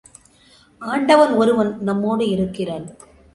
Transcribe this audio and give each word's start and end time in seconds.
ஆண்டவன் 0.81 1.33
ஒருவன் 1.33 1.79
நம்மோடு 1.79 2.29
இருக்கிறான். 2.29 2.95